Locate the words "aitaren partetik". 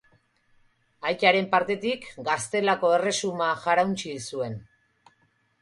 1.09-2.09